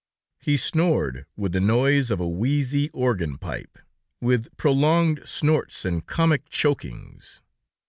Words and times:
He 0.39 0.57
snored 0.57 1.27
with 1.35 1.51
the 1.51 1.61
noise 1.61 2.09
of 2.09 2.19
a 2.19 2.27
wheezy 2.27 2.89
organ 2.89 3.37
pipe, 3.37 3.77
with 4.19 4.57
prolonged 4.57 5.21
snorts 5.25 5.85
and 5.85 6.03
comic 6.03 6.49
chokings. 6.49 7.39